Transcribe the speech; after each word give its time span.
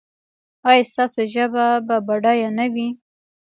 ایا 0.69 0.83
ستاسو 0.91 1.21
ژبه 1.33 1.65
به 1.87 1.95
بډایه 2.07 2.49
نه 2.57 2.65
وي؟ 2.73 2.87